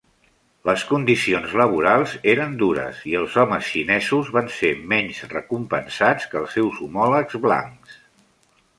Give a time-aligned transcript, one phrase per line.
[0.67, 6.59] Les condicions laborals eren dures, i els homes xinesos van ser menys recompensats que els
[6.61, 8.03] seus homòlegs blancs.